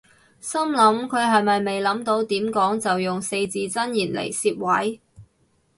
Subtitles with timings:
[0.39, 4.99] 心諗佢係咪未諗到點講就用四字真言嚟攝位